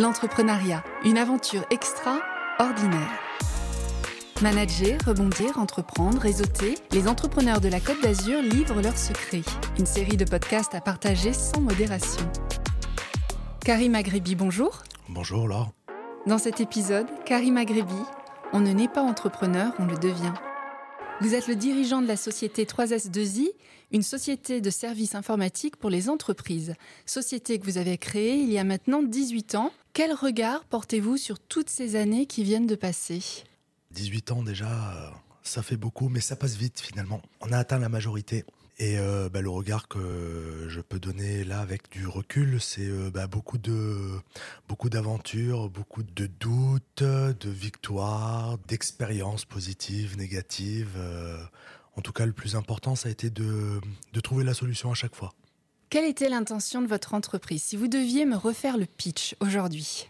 [0.00, 3.20] L'entrepreneuriat, une aventure extraordinaire.
[4.40, 9.42] Manager, rebondir, entreprendre, réseauter, les entrepreneurs de la Côte d'Azur livrent leurs secrets.
[9.78, 12.26] Une série de podcasts à partager sans modération.
[13.62, 14.84] Karim Agrebi, bonjour.
[15.10, 15.70] Bonjour Laure.
[16.26, 18.02] Dans cet épisode, Karim Agrebi,
[18.54, 20.32] on ne naît pas entrepreneur, on le devient.
[21.20, 23.50] Vous êtes le dirigeant de la société 3S2I,
[23.92, 26.72] une société de services informatiques pour les entreprises.
[27.04, 29.70] Société que vous avez créée il y a maintenant 18 ans.
[29.92, 33.22] Quel regard portez-vous sur toutes ces années qui viennent de passer?
[33.90, 35.10] 18 ans déjà, euh,
[35.42, 37.20] ça fait beaucoup, mais ça passe vite finalement.
[37.40, 38.44] On a atteint la majorité.
[38.78, 43.10] Et euh, bah, le regard que je peux donner là avec du recul, c'est euh,
[43.10, 44.12] bah, beaucoup de
[44.68, 50.96] beaucoup d'aventures, beaucoup de doutes, de victoires, d'expériences positives, négatives.
[51.96, 53.80] en tout cas, le plus important, ça a été de,
[54.12, 55.34] de trouver la solution à chaque fois.
[55.90, 57.64] Quelle était l'intention de votre entreprise?
[57.64, 60.06] Si vous deviez me refaire le pitch aujourd'hui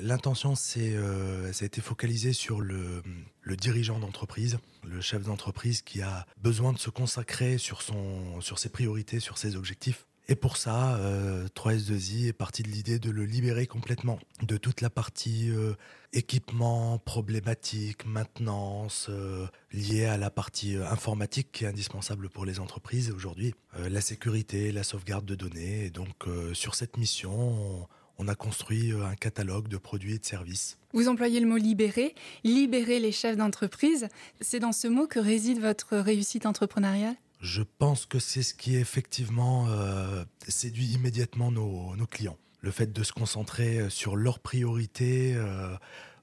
[0.00, 3.02] L'intention, c'est, euh, ça a été focalisé sur le,
[3.44, 9.36] dirigeant d'entreprise, le chef d'entreprise qui a besoin de se consacrer sur ses priorités, sur
[9.36, 10.06] ses objectifs.
[10.26, 14.80] Et pour ça, euh, 3S2I est parti de l'idée de le libérer complètement de toute
[14.80, 15.74] la partie euh,
[16.14, 22.58] équipement, problématique, maintenance, euh, liée à la partie euh, informatique qui est indispensable pour les
[22.58, 25.84] entreprises aujourd'hui, la sécurité, la sauvegarde de données.
[25.86, 27.86] Et donc sur cette mission,
[28.18, 30.78] on, a construit un catalogue de produits et de services.
[30.92, 32.14] Vous employez le mot libérer,
[32.44, 34.08] libérer les chefs d'entreprise.
[34.40, 37.16] C'est dans ce mot que réside votre réussite entrepreneuriale?
[37.44, 42.38] Je pense que c'est ce qui effectivement euh, séduit immédiatement nos, nos, clients.
[42.62, 45.76] Le fait de se concentrer euh, sur leurs priorités euh,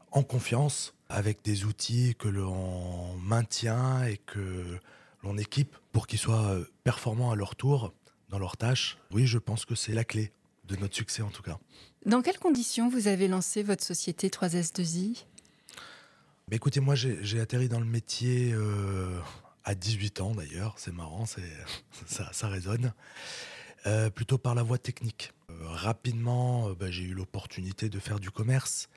[0.09, 4.79] en confiance, avec des outils que l'on maintient et que
[5.21, 7.93] l'on équipe pour qu'ils soient performants à leur tour
[8.29, 8.97] dans leurs tâches.
[9.11, 10.31] Oui, je pense que c'est la clé
[10.65, 11.59] de notre succès en tout cas.
[12.07, 15.25] Dans quelles conditions vous avez lancé votre société 3S2I
[16.47, 19.19] bah Écoutez, moi j'ai atterri dans le métier euh,
[19.63, 21.25] à 18 ans d'ailleurs, c'est marrant,
[22.05, 22.93] ça, ça résonne,
[23.85, 25.31] euh, plutôt par la voie technique.
[25.49, 28.89] Euh, rapidement, bah, j'ai eu l'opportunité de faire du commerce.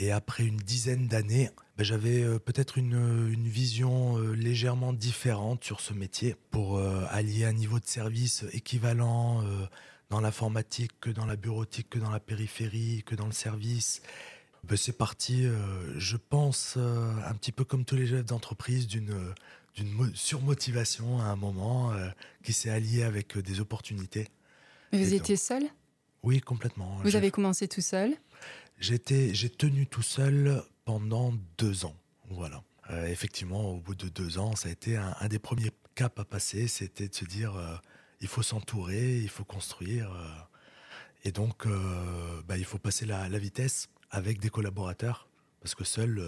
[0.00, 5.80] Et après une dizaine d'années, bah, j'avais euh, peut-être une, vision euh, légèrement différente sur
[5.80, 9.66] ce métier pour euh, allier un niveau de service équivalent euh,
[10.10, 14.02] dans l'informatique que dans la bureautique, que dans la périphérie, que dans le service.
[14.64, 18.86] Ben, c'est parti, euh, je pense, euh, un petit peu comme tous les chefs d'entreprise,
[18.86, 19.34] d'une
[19.78, 22.08] d'une surmotivation à un moment euh,
[22.42, 24.28] qui s'est alliée avec euh, des opportunités.
[24.92, 25.62] Mais vous Et étiez donc, seul?
[26.22, 26.98] Oui, complètement.
[27.04, 28.14] Vous avez commencé tout seul?
[28.80, 31.94] J'ai tenu tout seul pendant deux ans.
[32.30, 32.62] Voilà.
[32.90, 36.18] Euh, effectivement, au bout de deux ans, ça a été un, un des premiers caps
[36.18, 36.66] à passer.
[36.66, 37.52] C'était de se dire,
[38.20, 40.10] il faut s'entourer, il faut construire.
[41.24, 41.66] Et donc,
[42.46, 45.28] bah, il faut passer la, la, vitesse avec des collaborateurs.
[45.60, 46.22] Parce que seul,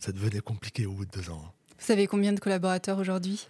[0.00, 1.54] ça devenait compliqué au bout de deux ans.
[1.78, 3.48] Vous savez combien de collaborateurs aujourd'hui?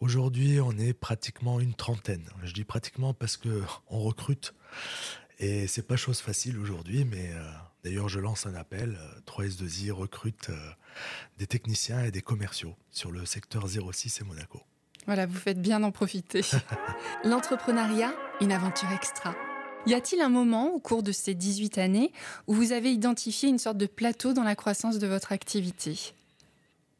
[0.00, 2.28] Aujourd'hui, on est pratiquement une trentaine.
[2.42, 4.54] Je dis pratiquement parce que on recrute
[5.38, 7.04] et c'est pas chose facile aujourd'hui.
[7.04, 7.42] Mais euh,
[7.84, 8.98] d'ailleurs, je lance un appel.
[9.26, 10.70] 3S2I recrute euh,
[11.38, 14.60] des techniciens et des commerciaux sur le secteur 06 et Monaco.
[15.06, 16.42] Voilà, vous faites bien d'en profiter.
[17.24, 19.34] L'entrepreneuriat, une aventure extra.
[19.86, 22.10] Y a-t-il un moment au cours de ces 18 années
[22.46, 26.14] où vous avez identifié une sorte de plateau dans la croissance de votre activité?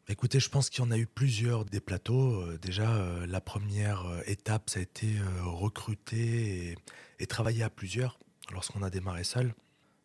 [0.07, 2.43] Écoutez, je pense qu'il y en a eu plusieurs des plateaux.
[2.43, 6.77] Euh, déjà, euh, la première euh, étape, ça a été recruter
[7.19, 8.19] et, travailler à plusieurs.
[8.53, 9.55] Lorsqu'on a démarré seul,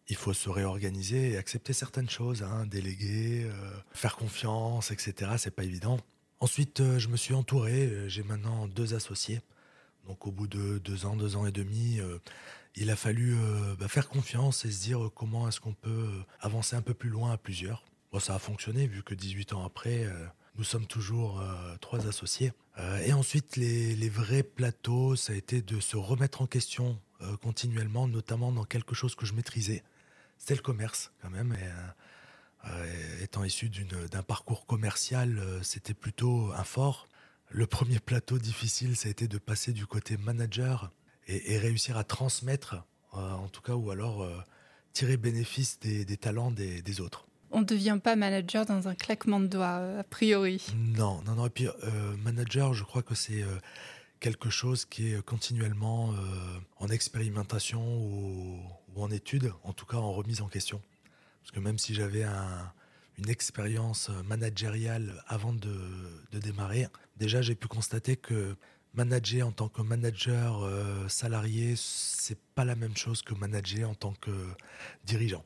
[0.08, 3.46] il faut se réorganiser et accepter certaines choses, hein, déléguer,
[3.92, 5.34] faire confiance, etc.
[5.38, 6.00] C'est pas évident.
[6.40, 8.08] Ensuite, je me suis entouré.
[8.08, 9.42] J'ai maintenant deux associés.
[10.08, 12.00] Donc, au bout de deux ans, deux ans et demi,
[12.76, 13.36] il a fallu
[13.78, 16.10] bah, faire confiance et se dire comment est-ce qu'on peut
[16.40, 17.84] avancer un peu plus loin à plusieurs.
[18.12, 20.26] Bon, ça a fonctionné vu que 18 ans après, euh,
[20.56, 22.54] nous sommes toujours euh, trois associés.
[22.80, 27.00] Euh, et ensuite, les, vrais plateaux, ça a été de se remettre en question
[27.42, 29.84] continuellement, notamment dans quelque chose que je maîtrisais.
[30.38, 31.54] C'était le commerce quand même.
[31.54, 37.08] Et, étant issu d'un parcours commercial, c'était plutôt un fort.
[37.50, 40.92] Le premier plateau difficile, ça a été de passer du côté manager
[41.28, 42.78] et, réussir à transmettre,
[43.12, 44.26] en tout cas, ou alors
[44.94, 49.48] tirer bénéfice des, talents des autres on ne devient pas manager dans un claquement de
[49.48, 50.66] doigts, a priori.
[50.76, 51.46] Non, non, non.
[51.48, 53.60] Et puis, euh, manager, je crois que c'est euh,
[54.20, 56.16] quelque chose qui est continuellement euh,
[56.78, 58.62] en expérimentation ou,
[58.96, 60.82] en étude, en tout cas en remise en question.
[61.42, 62.72] Parce que même si j'avais un,
[63.18, 65.74] une expérience managériale avant de,
[66.32, 66.88] de démarrer,
[67.18, 68.58] déjà j'ai pu constater que
[68.94, 73.96] manager en tant que manager euh, salarié, c'est pas la même chose que manager en
[73.96, 74.32] tant que
[75.06, 75.46] dirigeant.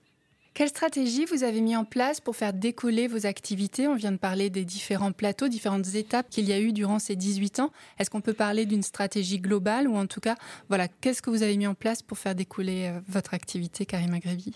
[0.54, 3.88] Quelle stratégie vous avez mis en place pour faire décoller vos activités?
[3.88, 7.16] On vient de parler des différents plateaux, différentes étapes qu'il y a eu durant ces
[7.16, 7.72] 18 ans.
[7.98, 10.36] Est-ce qu'on peut parler d'une stratégie globale ou en tout cas,
[10.70, 14.14] voilà, qu'est-ce que vous avez mis en place pour faire décoller euh, votre activité, Karim
[14.14, 14.54] Agrevi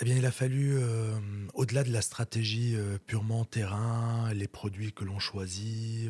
[0.00, 1.18] eh bien, il a fallu, euh,
[1.54, 6.08] au-delà de la stratégie euh, purement terrain, les produits que l'on choisit,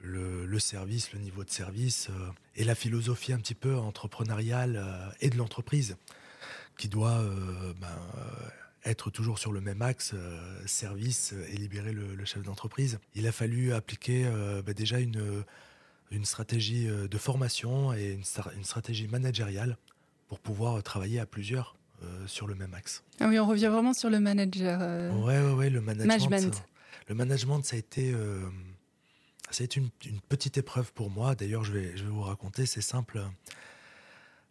[0.00, 2.08] le, service, le niveau de service,
[2.56, 5.96] et la philosophie un petit peu entrepreneuriale et de l'entreprise
[6.76, 8.20] qui doit euh, ben, euh,
[8.84, 12.98] être toujours sur le même axe, euh, service et libérer le, chef d'entreprise.
[13.14, 14.24] Il a fallu appliquer
[14.64, 15.44] ben, déjà une,
[16.10, 19.76] une stratégie de formation et une, stratégie managériale
[20.28, 21.76] pour pouvoir travailler à plusieurs
[22.26, 23.04] sur le même axe.
[23.20, 25.12] Ah oui, on revient vraiment sur le manager.
[25.14, 26.64] Oui, ouais, ouais, le management.
[27.08, 28.12] Le management, ça a été,
[29.50, 31.36] ça a été une, une, petite épreuve pour moi.
[31.36, 33.22] D'ailleurs, je vais, je vais vous raconter, c'est simple.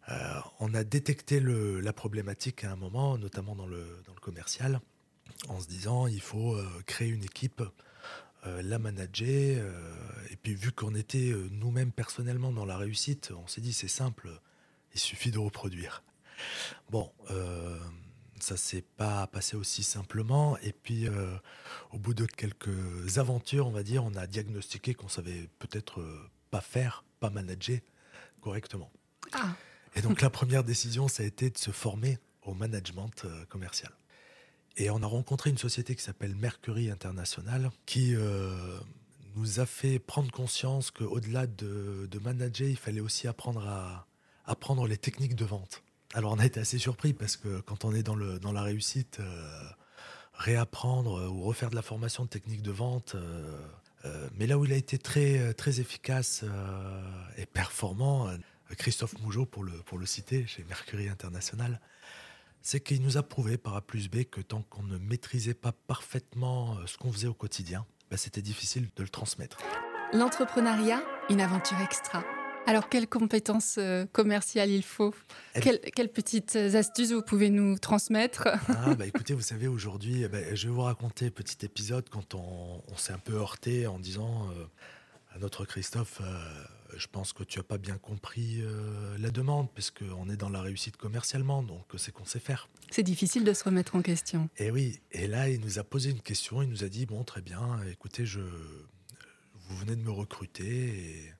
[0.08, 3.84] Euh, on a détecté la problématique à un moment, notamment dans le,
[4.20, 4.80] commercial,
[5.48, 7.62] en se disant il faut euh, créer une équipe,
[8.46, 9.64] euh, la manager.
[10.30, 14.28] et puis vu qu'on était nous-mêmes personnellement dans la réussite, on s'est dit c'est simple,
[14.94, 16.02] il suffit de reproduire.
[16.90, 17.10] Bon,
[18.38, 20.58] ça s'est pas passé aussi simplement.
[20.58, 21.08] Et puis
[21.92, 26.04] au bout de quelques aventures, on va dire, on a diagnostiqué qu'on savait peut-être
[26.50, 27.80] pas faire, pas manager
[28.40, 28.90] correctement.
[29.32, 29.56] Ah.
[29.96, 33.90] Et donc la première décision, ça a été de se former au management euh, commercial.
[34.76, 38.78] Et on a rencontré une société qui s'appelle Mercury International, qui euh,
[39.36, 44.06] nous a fait prendre conscience qu'au-delà de, manager, il fallait aussi apprendre à
[44.44, 45.82] apprendre les techniques de vente.
[46.12, 48.62] Alors on a été assez surpris parce que quand on est dans, le, dans la
[48.62, 49.62] réussite, euh,
[50.34, 53.16] réapprendre ou refaire de la formation de techniques de vente,
[54.38, 56.44] mais là où il a été très, très efficace
[57.36, 58.30] et performant,
[58.74, 61.80] Christophe Mougeot, pour le, pour le citer, chez Mercury International,
[62.62, 65.72] c'est qu'il nous a prouvé par A plus B que tant qu'on ne maîtrisait pas
[65.72, 69.58] parfaitement euh, ce qu'on faisait au quotidien, bah, c'était difficile de le transmettre.
[70.12, 72.24] L'entrepreneuriat, une aventure extra.
[72.66, 75.14] Alors, quelles compétences euh, commerciales il faut?
[75.54, 78.48] Quelles, quelles, petites astuces vous pouvez nous transmettre?
[78.68, 82.08] Ah, bah, Écoutez, vous savez, aujourd'hui, eh ben, je vais vous raconter un petit épisode
[82.08, 84.64] quand on, s'est un peu heurté en disant euh,
[85.36, 86.20] à notre Christophe,
[86.96, 90.48] je pense que tu n'as pas bien compris euh, la demande, parce qu'on est dans
[90.48, 92.68] la réussite commercialement, donc c'est qu'on sait faire.
[92.90, 94.48] C'est difficile de se remettre en question.
[94.58, 97.24] Et oui, et là, il nous a posé une question, il nous a dit, bon,
[97.24, 101.32] très bien, écoutez, je, vous venez de me recruter,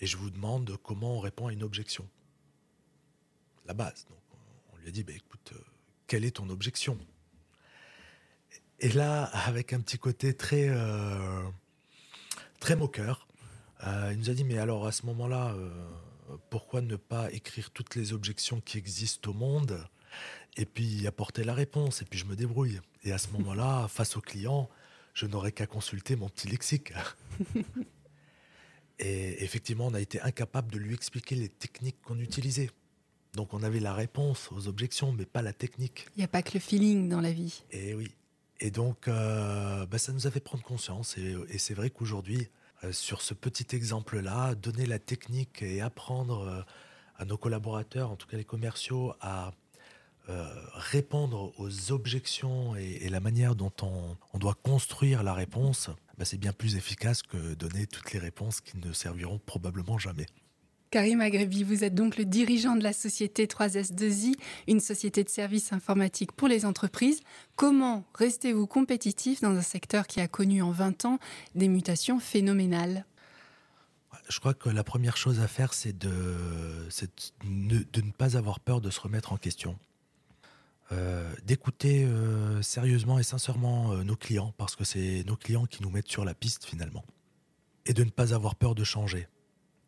[0.00, 2.08] et, je vous demande comment on répond à une objection.
[3.66, 4.06] La base.
[4.08, 4.18] Donc,
[4.72, 5.60] on lui a dit, bah, écoute, euh,
[6.06, 6.98] quelle est ton objection?
[8.80, 11.42] Et là, avec un petit côté très, euh,
[12.60, 13.29] très moqueur, euh,
[13.84, 15.70] il nous a dit, mais alors à ce moment-là, euh,
[16.50, 19.84] pourquoi ne pas écrire toutes les objections qui existent au monde
[20.56, 22.80] et puis apporter la réponse, et puis je me débrouille.
[23.04, 24.68] Et à ce moment-là, face au client,
[25.14, 26.92] je n'aurais qu'à consulter mon petit lexique.
[28.98, 32.70] et effectivement, on a été incapable de lui expliquer les techniques qu'on utilisait.
[33.34, 36.06] Donc on avait la réponse aux objections, mais pas la technique.
[36.16, 37.62] Il n'y a pas que le feeling dans la vie.
[37.70, 38.12] Et oui.
[38.62, 41.16] Et donc, euh, bah, ça nous a fait prendre conscience.
[41.16, 42.59] et c'est vrai qu'aujourd'hui, euh,
[42.92, 46.62] sur ce petit exemple-là, donner la technique et apprendre euh,
[47.16, 49.52] à nos collaborateurs, en tout cas les commerciaux, à
[50.28, 56.38] euh, répondre aux objections et, la manière dont on, doit construire la réponse, bah, c'est
[56.38, 60.26] bien plus efficace que donner toutes les réponses qui ne serviront probablement jamais.
[60.90, 64.34] Karim Agrebi, vous êtes donc le dirigeant de la société 3S2I,
[64.66, 67.20] une société de services informatiques pour les entreprises.
[67.54, 71.18] Comment restez-vous compétitif dans un secteur qui a connu en 20 ans
[71.54, 73.06] des mutations phénoménales?
[74.28, 76.12] Je crois que la première chose à faire, c'est de,
[77.44, 79.78] ne pas avoir peur de se remettre en question.
[80.90, 85.84] Euh, d'écouter euh, sérieusement et sincèrement euh, nos clients, parce que c'est nos clients qui
[85.84, 87.04] nous mettent sur la piste finalement.
[87.86, 89.28] Et de ne pas avoir peur de changer.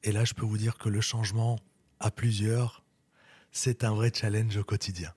[0.04, 1.59] Et là, je peux vous dire que le changement
[2.00, 2.82] à plusieurs,
[3.52, 5.11] c'est un vrai challenge au quotidien.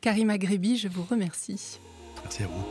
[0.00, 1.78] Karim Agrebi, je vous remercie.
[2.22, 2.64] Merci à vous.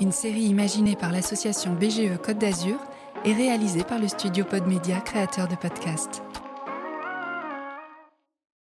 [0.00, 2.78] Une série imaginée par l'association BGE Côte d'Azur
[3.24, 6.22] et réalisée par le studio Podmedia, créateur de podcasts.